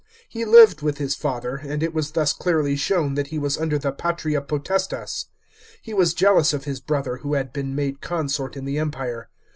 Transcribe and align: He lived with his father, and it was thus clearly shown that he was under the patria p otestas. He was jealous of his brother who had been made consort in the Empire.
He 0.27 0.45
lived 0.45 0.81
with 0.81 0.97
his 0.97 1.13
father, 1.13 1.57
and 1.57 1.83
it 1.83 1.93
was 1.93 2.09
thus 2.13 2.33
clearly 2.33 2.75
shown 2.75 3.13
that 3.13 3.27
he 3.27 3.37
was 3.37 3.55
under 3.59 3.77
the 3.77 3.91
patria 3.91 4.41
p 4.41 4.55
otestas. 4.55 5.25
He 5.79 5.93
was 5.93 6.15
jealous 6.15 6.53
of 6.53 6.63
his 6.63 6.79
brother 6.79 7.17
who 7.17 7.35
had 7.35 7.53
been 7.53 7.75
made 7.75 8.01
consort 8.01 8.57
in 8.57 8.65
the 8.65 8.79
Empire. 8.79 9.29